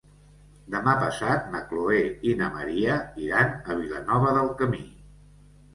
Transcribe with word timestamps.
Demà 0.75 0.95
passat 1.03 1.45
na 1.55 1.61
Chloé 1.73 2.01
i 2.31 2.33
na 2.41 2.49
Maria 2.57 2.97
iran 3.29 3.55
a 3.55 3.79
Vilanova 3.83 4.35
del 4.41 4.53
Camí. 4.65 4.85